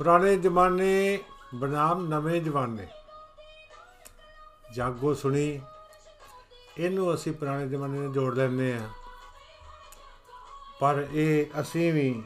[0.00, 1.18] ਪੁਰਾਣੇ ਜ਼ਮਾਨੇ
[1.54, 2.86] ਬਨਾਮ ਨਵੇਂ ਜ਼ਮਾਨੇ।
[4.74, 5.60] ਜਾਗੋ ਸੁਣੀ,
[6.78, 8.88] ਇਹਨੂੰ ਅਸੀਂ ਪੁਰਾਣੇ ਜ਼ਮਾਨੇ ਨਾਲ ਜੋੜ ਲੈਂਦੇ ਆ
[10.80, 12.22] ਪਰ ਇਹ ਅਸੀਂ ਵੀ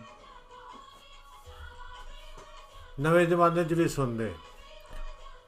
[3.00, 4.32] ਨਵੇਂ ਜ਼ਮਾਨੇ 'ਚ ਵੀ ਸੁਣਦੇ।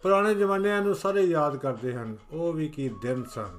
[0.03, 3.59] ਪੁਰਾਣੇ ਜ਼ਮਾਨਿਆਂ ਨੂੰ ਸਾਰੇ ਯਾਦ ਕਰਦੇ ਹਨ, ਉਹ ਵੀ ਕੀ ਦਿਨ ਸਨ।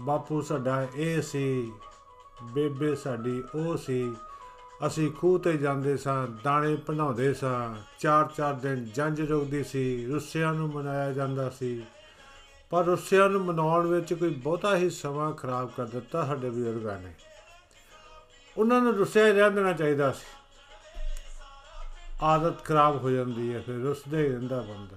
[0.00, 1.72] ਬਾਪੂ ਸਾਡਾ ਇਹ ਸੀ,
[2.44, 4.02] ਬੇਬੇ ਸਾਡੀ ਉਹ ਸੀ
[4.86, 10.54] ਅਸੀਂ ਖੂਹ ਤੇ ਜਾਂਦੇ ਸਾਂ, ਦਾਣੇ ਭਨਾਉਂਦੇ ਸਾਂ। ਚਾਰ ਚਾਰ ਦਿਨ ਜੰਜ ਰੁਕਦੀ ਸੀ, ਰੁੱਸਿਆਂ
[10.54, 11.82] ਨੂੰ ਮਨਾਇਆ ਜਾਂਦਾ ਸੀ।
[12.70, 17.14] ਪਰ ਰੁੱਸਿਆਂ ਨੂੰ ਮਨਾਉਣ ਵਿੱਚ ਕੋਈ ਬਹੁਤਾ ਹੀ ਸਮਾਂ ਖਰਾਬ ਕਰ ਦਿੱਤਾ ਸਾਡੇ ਬਜ਼ੁਰਗਾਂ ਨੇ।
[18.56, 20.26] ਉਹਨਾਂ ਨੂੰ ਰੁੱਸਿਆ ਹੀ ਰਹਿਣ ਦੇਣਾ ਚਾਹੀਦਾ ਸੀ।
[22.22, 24.96] ਆਦਤ ਖਰਾਬ ਹੋ ਜਾਂਦੀ ਹੈ, ਫਿਰ ਰੁੱਸਦੇ ਹੀ ਰਹਿੰਦਾ ਬੰਦਾ।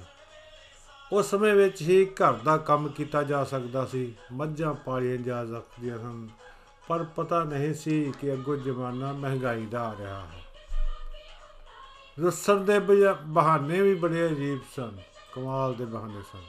[1.11, 5.97] ਉਸ ਸਮੇਂ ਵਿੱਚ ਹੀ ਘਰ ਦਾ ਕੰਮ ਕੀਤਾ ਜਾ ਸਕਦਾ ਸੀ। ਮੱਝਾਂ ਪਾਲੀਆਂ ਜਾ ਸਕਦੀਆਂ
[5.97, 6.29] ਸਨ।
[6.87, 10.43] ਪਰ ਪਤਾ ਨਹੀਂ ਸੀ ਕਿ ਅੱਗੋਂ ਜ਼ਮਾਨਾ ਮਹਿੰਗਾਈ ਦਾ ਆ ਰਿਹਾ ਹੈ।
[12.21, 14.97] ਰੁੱਸਣ ਦੇ ਬਜਾ- ਬਹਾਨੇ ਵੀ ਬੜੇ ਅਜੀਬ ਸਨ,
[15.33, 16.39] ਕਮਾਲ ਦੇ ਬਹਾਨੇ ਸਨ।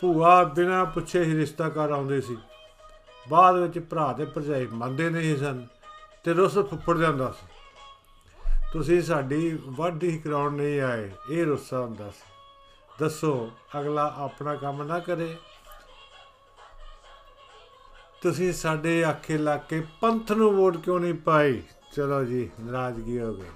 [0.00, 2.38] ਭੂਆ ਬਿਨਾਂ ਪੁੱਛੇ ਹੀ ਰਿਸ਼ਤਾ ਕਰ ਆਉਂਦੇ ਸੀ।
[3.28, 5.66] ਬਾਅਦ ਵਿੱਚ ਭਰਾ ਤੇ ਭਰਜਾਈ ਮੰਨਦੇ ਨਹੀਂ ਸਨ
[6.24, 7.46] ਤੇ ਰੁੱਸ ਫੁੱਫੜ ਜਾਂਦਾ ਸੀ।
[8.72, 12.22] ਤੁਸੀਂ ਸਾਡੀ ਵਾਢੀ ਕਰਾਉਣ ਨਹੀਂ ਆਏ, ਇਹ ਰੁੱਸਾ ਹੁੰਦਾ ਸੀ।
[13.00, 15.36] ਦੱਸੋ, ਅਗਲਾ ਆਪਣਾ ਕੰਮ ਨਾ ਕਰੇ?
[18.24, 21.62] ਤੁਸੀਂ ਸਾਡੇ ਆਖੇ ਲਾ ਕੇ ਪੰਥ ਨੂੰ ਵੋਟ ਕਿਉਂ ਨਹੀਂ ਪਾਈ?
[21.96, 23.50] ਚਲੋ ਜੀ ਨਾਰਾਜ਼ਗੀ ਹੋ ਗਈ।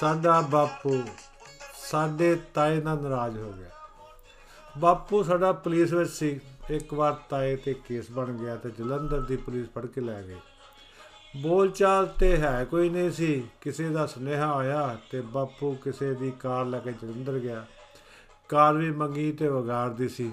[0.00, 1.02] ਸਾਡਾ ਬਾਪੂ
[1.90, 3.70] ਸਾਡੇ ਤਾਏ ਨਾਲ ਨਾਰਾਜ਼ ਹੋ ਗਿਆ।
[4.78, 9.36] ਬਾਪੂ ਸਾਡਾ ਪੁਲਿਸ ਵਿੱਚ ਸੀ। ਇੱਕ ਵਾਰ ਤਾਏ ਤੇ ਕੇਸ ਬਣ ਗਿਆ ਤੇ ਜਲੰਧਰ ਦੀ
[9.36, 10.40] ਪੁਲਿਸ ਫੜ ਕੇ ਲੈ ਗਈ
[11.36, 16.64] ਬੋਲਚਾਲ ਤੇ ਹੈ ਕੋਈ ਨਹੀਂ ਸੀ। ਕਿਸੇ ਦਾ ਸੁਨੇਹਾ ਆਇਆ ਤੇ ਬਾਪੂ ਕਿਸੇ ਦੀ ਕਾਰ
[16.64, 17.66] ਲੈ ਕੇ ਜਲੰਧਰ ਗਿਆ।
[18.48, 20.32] ਕਾਰ ਵੀ ਮੰਗੀ ਤੇ ਵਿਗਾੜਦੀ ਸੀ।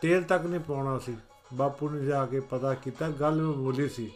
[0.00, 1.16] ਤੇਲ ਤੱਕ ਨਹੀਂ ਪਾਉਣਾ ਸੀ।
[1.54, 4.12] ਬਾਪੂ ਨੇ ਜਾ ਕੇ ਪਤਾ ਕੀਤਾ ਗੱਲ ਮਾਮੂਲੀ ਸੀ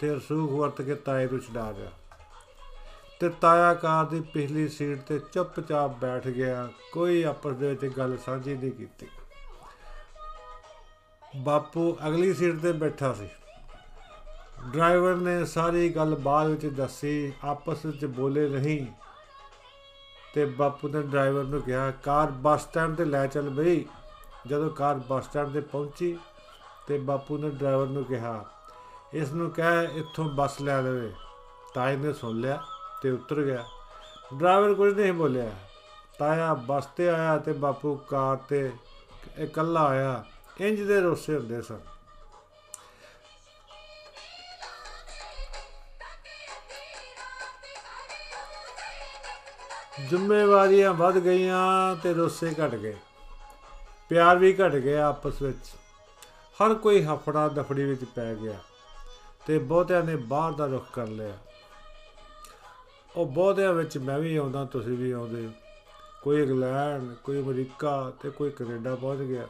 [0.00, 1.90] ਤੇ ਰਸੂਖ ਵਰਤ ਕੇ ਤਾਏ ਨੂੰ ਛਡਾ ਗਿਆ।
[3.20, 8.18] ਤੇ ਤਾਇਆ ਕਾਰ ਦੀ ਪਿਛਲੀ ਸੀਟ ਤੇ ਚੁੱਪਚਾਪ ਬੈਠ ਗਿਆ। ਕੋਈ ਆਪਸ ਦੇ ਵਿੱਚ ਗੱਲ
[8.18, 9.06] ਸਾਂਝੀ ਨਹੀਂ ਕੀਤੀ।
[11.36, 13.28] ਬਾਪੂ ਅਗਲੀ ਸੀਟ ਤੇ ਬੈਠਾ ਸੀ।
[14.68, 18.86] ਡਰਾਈਵਰ ਨੇ ਸਾਰੀ ਗੱਲ ਬਾਅਦ ਵਿੱਚ ਦੱਸੀ, ਆਪਸ ਵਿੱਚ ਬੋਲੇ ਨਹੀਂ।
[20.34, 23.84] ਤੇ ਬਾਪੂ ਨੇ ਡਰਾਈਵਰ ਨੂੰ ਕਿਹਾ, ਕਾਰ ਬੱਸ ਸਟੈਂਡ ਤੇ ਲੈ ਚੱਲ ਬਈ।
[24.46, 26.18] ਜਦੋਂ ਕਾਰ ਬੱਸ ਸਟੈਂਡ ਤੇ ਪਹੁੰਚੀ,
[26.86, 28.44] ਤੇ ਬਾਪੂ ਨੇ ਡਰਾਈਵਰ ਨੂੰ ਕਿਹਾ,
[29.14, 31.12] ਇਸ ਨੂੰ ਕਹਿ ਇੱਥੋਂ ਬੱਸ ਲੈ ਲਵੇ।
[31.74, 32.62] ਤਾਏ ਨੇ ਸੁਣ ਲਿਆ
[33.02, 33.64] ਤੇ ਉਤਰ ਗਿਆ।
[34.36, 35.50] ਡਰਾਈਵਰ ਕੁਝ ਨਹੀਂ ਬੋਲਿਆ।
[36.18, 38.72] ਤਾਇਆ ਬੱਸ ਤੇ ਆਇਆ ਤੇ ਬਾਪੂ ਕਾਰ ਤੇ
[39.38, 40.24] ਇਕੱਲਾ ਆਇਆ।
[40.60, 41.80] ਇੰਜ ਦੇ ਰੋਸੇ ਹੁੰਦੇ ਸਨ।
[50.00, 52.96] ਜ਼ਿੰਮੇਵਾਰੀਆਂ ਵੱਧ ਗਈਆਂ ਤੇ ਰੋਸੇ ਘਟ ਗਏ।
[54.08, 55.66] ਪਿਆਰ ਵੀ ਘਟ ਗਿਆ ਆਪਸ ਵਿੱਚ।
[56.58, 58.54] ਹਰ ਕੋਈ ਹਫੜਾ ਦਫੜੀ ਵਿੱਚ ਪੈ ਗਿਆ
[59.46, 61.38] ਤੇ ਬਹੁਤਿਆਂ ਨੇ ਬਾਹਰ ਦਾ ਰੁਖ ਕਰ ਲਿਆ।
[63.16, 65.48] ਉਹ ਬਹੁਤਿਆਂ ਵਿੱਚ ਮੈਂ ਵੀ ਆਉਂਦਾ, ਤੁਸੀਂ ਵੀ ਆਉਂਦੇ
[66.22, 69.46] ਕੋਈ ਇੰਗਲੈਂਡ, ਕੋਈ ਅਮਰੀਕਾ ਤੇ ਕੋਈ ਕੈਨੇਡਾ ਪਹੁੰਚ ਗਿਆ।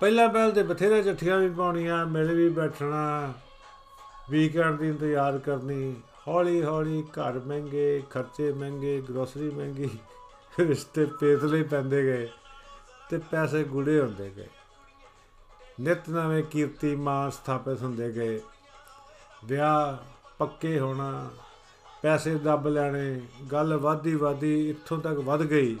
[0.00, 3.32] ਪਹਿਲਾਂ ਪਹਿਲ ਤੇ ਬਥੇਰੇ ਚਿੱਠੀਆਂ ਵੀ ਪਾਉਣੀਆਂ, ਮਿਲ ਵੀ ਬੈਠਣਾ
[4.30, 5.96] ਵੀਕਐਂਡ ਦੀ ਇੰਤਜ਼ਾਰ ਕਰਨੀ
[6.28, 9.90] ਹੌਲੀ ਹੌਲੀ ਘਰ ਮਹਿੰਗੇ, ਖਰਚੇ ਮਹਿੰਗੇ ਗਰੋਸਰੀ ਮਹਿੰਗੀ,
[10.60, 12.28] ਰਿਸ਼ਤੇ ਪੇਤਲੇ ਪੈਂਦੇ ਗਏ
[13.10, 14.48] ਤੇ ਪੈਸੇ ਗੁੜੇ ਹੁੰਦੇ ਗਏ।
[15.80, 18.40] ਨਿਤ ਨਵੇਂ ਕੀਰਤੀਮਾਨ ਸਥਾਪਿਤ ਹੁੰਦੇ ਗਏ।
[19.44, 19.96] ਵਿਆਹ
[20.38, 21.30] ਪੱਕੇ ਹੋਣਾ,
[22.02, 23.20] ਪੈਸੇ ਦੱਬ ਲੈਣੇ,
[23.52, 25.76] ਗੱਲ ਵਾਦੀ ਵਾਦੀ ਇੱਥੋਂ ਤੱਕ ਵੱਧ ਗਈ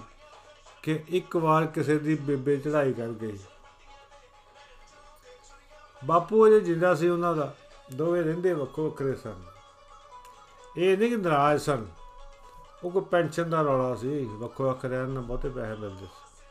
[0.82, 3.38] ਕਿ ਇੱਕ ਵਾਰ ਕਿਸੇ ਦੀ ਬੇਬੇ ਚੜਾਈ ਕਰ ਗਈ।
[6.04, 7.54] ਬਾਪੂ ਅਜੇ ਜਿੰਦਾ ਸੀ ਉਹਨਾਂ ਦਾ,
[7.94, 9.55] ਦੋਵੇਂ ਰਹਿੰਦੇ ਵੱਖੋ ਵੱਖਰੇ ਸਨ।
[10.76, 11.86] ਇਹ ਨਹੀਂ ਕਿ ਨਾਰਾਜ਼ ਸਨ।
[12.84, 16.44] ਉਹ ਕੋਈ ਪੈਨਸ਼ਨ ਦਾ ਰੌਲਾ ਸੀ। ਵੱਖੋ ਵੱਖ ਰਹਿਣ ਨਾਲ ਬਹੁਤੇ ਪੈਸੇ ਮਿਲਦੇ ਸੀ।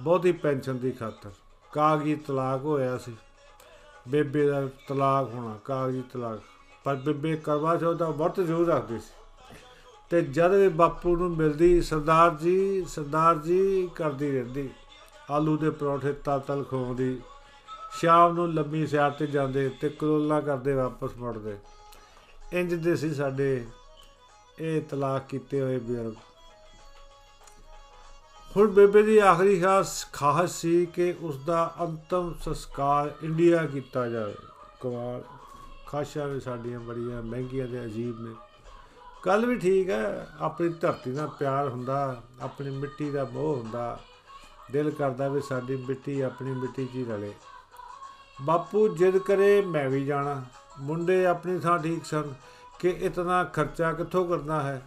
[0.00, 1.30] ਬਹੁਤੀ ਪੈਨਸ਼ਨ ਦੀ ਖਾਤਰ
[1.72, 3.16] ਕਾਗਜ਼ੀ ਤਲਾਕ ਹੋਇਆ ਸੀ।
[4.08, 6.40] ਬੇਬੇ ਦਾ ਤਲਾਕ ਹੋਣਾ, ਕਾਗਜ਼ੀ ਤਲਾਕ।
[6.84, 9.12] ਪਰ ਬੇਬੇ ਕਰਵਾ ਚੌਥ ਦਾ ਵਰਤ ਜ਼ਰੂਰ ਰੱਖਦੀ ਸੀ।
[10.10, 14.70] ਤੇ ਜਦ ਵੀ ਬਾਪੂ ਨੂੰ ਮਿਲਦੀ, ਸਰਦਾਰ ਜੀ ਸਰਦਾਰ ਜੀ ਕਰਦੀ ਰਹਿੰਦੀ।
[15.30, 17.20] ਆਲੂ ਦੇ ਪਰੌਂਠੇ ਤਲ ਤਲ ਖਵਾਉਂਦੀ।
[17.92, 21.56] ਸ਼ਾਮ ਨੂੰ ਲੰਮੀ ਸੈਰ ਤੇ ਜਾਂਦੇ ਤੇ ਕਰੋਲਾ ਕਰਦੇ ਵਾਪਸ ਮੁੜਦੇ।
[22.54, 23.66] ਇੰਜ ਦੇ ਸੀ ਸਾਡੇ
[24.58, 26.14] ਇਹ ਤਲਾਕ ਕੀਤੇ ਹੋਏ ਬਜ਼ੁਰਗ।
[28.56, 34.34] ਹੁਣ ਬੇਬੇ ਦੀ ਆਖਰੀ ਖਾਸ ਖਾਸ ਸੀ ਕਿ ਉਸ ਦਾ ਅੰਤਮ ਸੰਸਕਾਰ ਇੰਡੀਆ ਕੀਤਾ ਜਾਵੇ।
[34.80, 35.22] ਕਮਾਲ,
[35.86, 38.34] ਖਾਸ਼ਾਂ ਵੀ ਸਾਡੀਆਂ ਬੜੀਆਂ ਮਹਿੰਗੀਆਂ ਤੇ ਅਜੀਬ ਨੇ।
[39.26, 43.98] ਗੱਲ ਵੀ ਠੀਕ ਹੈ, ਆਪਣੀ ਧਰਤੀ ਨਾਲ ਪਿਆਰ ਹੁੰਦਾ, ਆਪਣੀ ਮਿੱਟੀ ਦਾ ਮੋਹ ਹੁੰਦਾ,
[44.70, 47.32] ਦਿਲ ਕਰਦਾ ਵੀ ਸਾਡੀ ਮਿੱਟੀ ਆਪਣੀ ਮਿੱਟੀ 'ਚ ਹੀ ਰਲੇ।
[48.42, 50.44] ਬਾਪੂ, ਜਿੱਦ ਕਰੇ ਮੈਂ ਵੀ ਜਾਣਾ।
[50.78, 52.34] ਮੁੰਡੇ ਆਪਣੀ ਥਾਂ ਠੀਕ ਸਨ
[52.78, 54.82] ਕਿ ਇਤਨਾ ਖਰਚਾ ਕਿੱਥੋਂ ਕਰਨਾ ਹੈ।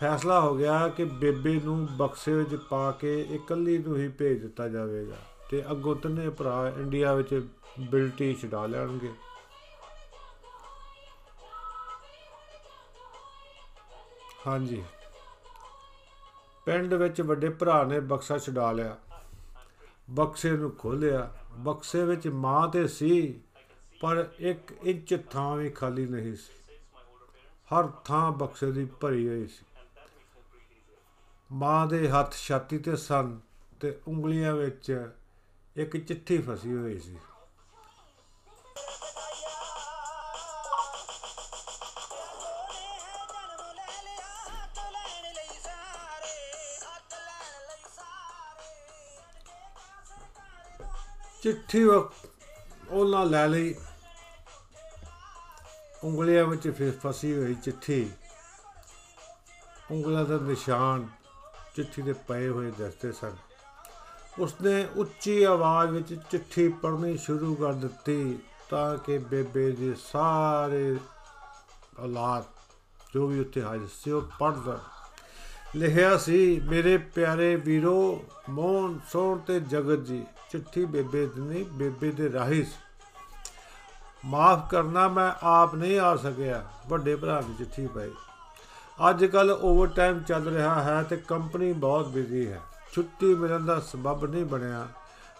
[0.00, 4.68] ਫੈਸਲਾ ਹੋ ਗਿਆ ਕਿ ਬੇਬੇ ਨੂੰ ਬਕਸੇ ਵਿੱਚ ਪਾ ਕੇ ਇਕੱਲੀ ਨੂੰ ਹੀ ਭੇਜ ਦਿੱਤਾ
[4.68, 5.16] ਜਾਵੇਗਾ
[5.50, 7.48] ਤੇ ਅੱਗੋਂ ਤਿੰਨੇ ਭਰਾ ਇੰਡੀਆ ਵਿੱਚ
[7.80, 9.12] ਬਿਲਟੀ ਛਡਾ ਲੈਣਗੇ।
[14.46, 14.84] ਹਾਂਜੀ।
[16.66, 18.96] ਪਿੰਡ ਵਿੱਚ ਵੱਡੇ ਭਰਾ ਨੇ ਬਕਸਾ ਛਡਾ ਲਿਆ।
[20.10, 23.40] ਬਕਸੇ ਨੂੰ ਖੋਲਿਆ ਬਕਸੇ ਵਿੱਚ ਮਾਂ ਤੇ ਸੀ।
[24.00, 26.52] ਪਰ ਇੱਕ ਇੰਚ ਥਾਂ ਵੀ ਖਾਲੀ ਨਹੀਂ ਸੀ।
[27.68, 29.64] ਹਰ ਥਾਂ ਬਕਸੇ ਦੀ ਭਰੀ ਹੋਈ ਸੀ।
[31.52, 33.40] ਮਾਂ ਦੇ ਹੱਥ ਛਾਤੀ ਤੇ ਸਨ
[33.80, 35.12] ਤੇ ਉਂਗਲੀਆਂ ਵਿੱਚ
[35.76, 37.18] ਇੱਕ ਚਿੱਠੀ ਫਸੀ ਹੋਈ ਸੀ।
[51.42, 52.10] ਚਿੱਠੀ ਉਹ
[52.90, 53.74] ਉਹਨਾਂ ਲੈ ਲਈ।
[56.04, 58.10] ਉਂਗਲੀਆਂ ਵਿੱਚ ਫਿਰ ਫਸੀ ਹੋਈ ਚਿੱਠੀ।
[59.90, 61.06] ਉਂਗਲਾਂ ਦਾ ਨਿਸ਼ਾਨ
[61.76, 63.36] ਚਿੱਠੀ ਦੇ ਪਏ ਹੋਏ ਦੱਸਦੇ ਸਨ।
[64.38, 68.38] ਉਸਨੇ ਉੱਚੀ ਆਵਾਜ਼ ਵਿੱਚ ਚਿੱਠੀ ਪੜ੍ਹਨੀ ਸ਼ੁਰੂ ਕਰ ਦਿੱਤੀ
[68.70, 70.96] ਤਾਂ ਕਿ ਬੇਬੇ ਦੇ ਸਾਰੇ
[71.98, 72.44] ਔਲਾਦ
[73.14, 74.80] ਜੋ ਵੀ ਉੱਤੇ ਹਾਜ਼ਰ ਸੀ ਉਹ ਪੜ੍ਹਦਾ
[75.76, 82.10] ਲਿਖਿਆ ਸੀ, ਮੇਰੇ ਪਿਆਰੇ ਵੀਰੋ, ਮੋਹਨ, ਸੋਹਣ ਤੇ ਜਗਤ ਜੀ, ਚਿੱਠੀ ਬੇਬੇ ਦੀ ਨਹੀਂ, ਬੇਬੇ
[82.10, 82.87] ਦੇ ਰਾਹੀ ਸੀ।
[84.28, 88.10] ਮਾਫ ਕਰਨਾ ਮੈਂ ਆਪ ਨਹੀਂ ਆ ਸਕਿਆ। ਵੱਡੇ ਭਰਾ ਦੀ ਚਿੱਠੀ ਪਈ।
[89.10, 92.60] ਅੱਜ ਕੱਲ ਓਵਰ ਟਾਈਮ ਚੱਲ ਰਿਹਾ ਹੈ ਤੇ ਕੰਪਨੀ ਬਹੁਤ ਬਿਜ਼ੀ ਹੈ।
[92.92, 94.88] ਛੁੱਟੀ ਮਿਲਣ ਦਾ ਸਬਬ ਨਹੀਂ ਬਣਿਆ।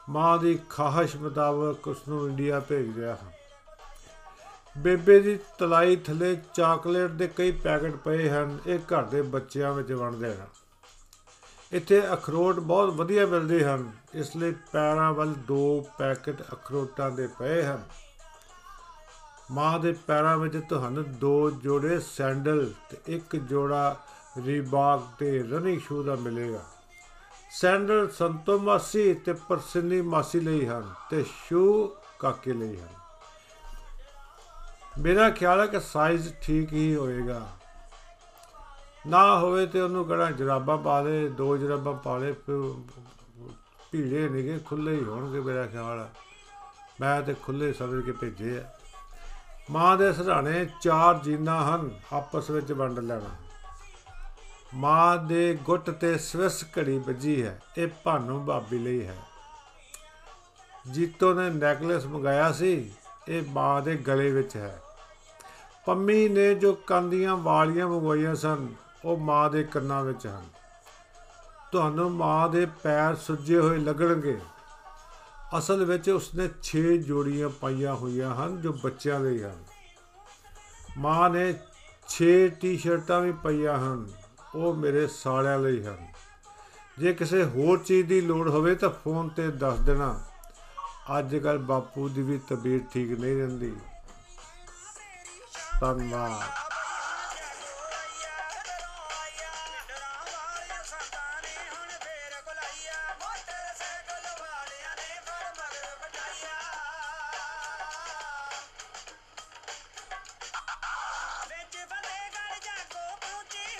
[0.09, 3.31] ਮਾਂ ਦੀ ਖਾਹਿਸ਼ ਮੁਤਾਬਕ ਉਸ ਨੂੰ ਇੰਡੀਆ ਭੇਜ ਰਿਹਾ ਹਾਂ।
[4.79, 9.93] ਬੇਬੇ ਦੀ ਤਲਾਈ ਥੱਲੇ ਚਾਕਲੇਟ ਦੇ ਕਈ ਪੈਕੇਟ ਪਏ ਹਨ। ਇਹ ਘਰ ਦੇ ਬੱਚਿਆਂ ਵਿੱਚ
[9.93, 10.47] ਵੰਡ ਦੇਣਾ
[11.73, 17.65] ਇੱਥੇ ਅਖਰੋਟ ਬਹੁਤ ਵਧੀਆ ਮਿਲਦੇ ਹਨ। ਇਸ ਲਈ ਪੈਰਾਂ ਵੱਲ ਦੋ ਪੈਕੇਟ ਅਖਰੋਟਾਂ ਦੇ ਪਏ
[17.65, 17.83] ਹਨ।
[19.51, 23.97] ਮਾਂ ਦੇ ਪੈਰਾਂ ਵਿੱਚ ਤੁਹਾਨੂੰ ਦੋ ਜੋੜੇ ਸੈਂਡਲ ਤੇ ਇੱਕ ਜੋੜਾ
[24.45, 26.65] ਰੀਬਾਕ ਤੇ ਰਨਿੰਗ ਸ਼ੂ ਦਾ ਮਿਲੇਗਾ।
[27.51, 32.89] ਸੈਂਡਲ ਸੰਤੋ ਮਾਸੀ ਤੇ ਪਰਸਿੰਨੀ ਮਾਸੀ ਲਈ ਹਨ ਤੇ ਸ਼ੂ ਕਾਕੇ ਲਈ ਹਨ।
[35.03, 37.49] ਮੇਰਾ ਖਿਆਲ ਹੈ ਕਿ ਸਾਈਜ਼ ਠੀਕ ਹੀ ਹੋਏਗਾ।
[39.07, 42.33] ਨਾ ਹੋਵੇ ਤੇ ਉਹਨੂੰ ਕਿਹੜਾ ਜਰਾਬਾਂ ਪਾ ਦੇ, ਦੋ ਜਰਾਬਾਂ ਪਾ ਲੈ
[43.93, 46.09] ਭੀੜੇ ਨੇਗੇ ਖੁੱਲੇ ਹੀ ਹੋਣਗੇ ਮੇਰਾ ਖਿਆਲ ਹੈ।
[47.01, 48.65] ਮੈਂ ਤੇ ਖੁੱਲੇ ਸਮਝ ਕੇ ਭੇਜੇ ਆ।
[49.71, 53.31] ਮਾਂ ਦੇ ਸਰਾਣੇ ਚਾਰ ਜੀਨਾਂ ਹਨ, ਆਪਸ ਵਿੱਚ ਵੰਡ ਲੈਣਾ।
[54.75, 59.17] ਮਾਂ ਦੇ ਗੁੱਟ ਤੇ ਸਵਿਸ ਘੜੀ ਵੱਜੀ ਹੈ, ਇਹ ਭਾਨੂ ਭਾਬੀ ਲਈ ਹੈ।
[60.91, 62.93] ਜੀਤੋ ਨੇ ਨੈਕਲੇਸ ਮੰਗਾਇਆ ਸੀ,
[63.29, 64.83] ਇਹ ਮਾਂ ਦੇ ਗਲੇ ਵਿੱਚ ਹੈ।
[65.87, 68.69] ਪੰਮੀ ਨੇ ਜੋ ਕੰਦੀਆਂ ਵਾਲੀਆਂ ਮੰਗਵਾਈਆਂ ਸਨ,
[69.05, 70.45] ਉਹ ਮਾਂ ਦੇ ਕੰਨਾਂ ਵਿੱਚ ਹਨ।
[71.73, 74.41] ਤੁਹਾਨੂੰ ਮਾਂ ਦੇ ਪੈਰ ਸੁੱਜੇ ਹੋਏ ਲੱਗਣਗੇ।
[75.59, 79.65] ਅਸਲ ਵਿੱਚ ਉਸਨੇ 6 ਜੋੜੀਆਂ ਪਾਈਆਂ ਹੋਈਆਂ ਹਨ ਜੋ ਬੱਚਿਆਂ ਲਈ ਹਨ।
[80.99, 81.55] ਮਾਂ ਨੇ
[82.09, 84.09] 6 ਟੀ-ਸ਼ਰਟਾਂ ਵੀ ਪਈਆਂ ਹਨ,
[84.55, 86.09] ਉਹ ਮੇਰੇ ਸਾਲਿਆਂ ਲਈ ਹਨ।
[86.99, 90.25] ਜੇ ਕਿਸੇ ਹੋਰ ਚੀਜ਼ ਦੀ ਲੋੜ ਹੋਵੇ ਤਾਂ ਫੋਨ ਤੇ ਦੱਸ ਦੇਣਾ।
[91.19, 93.77] ਅੱਜ ਕੱਲ ਬਾਪੂ ਦੀ ਵੀ ਤਬੀਅਤ ਠੀਕ ਨਹੀਂ ਰਹਿੰਦੀ।
[95.81, 96.68] ਧੰਨਵਾਦ।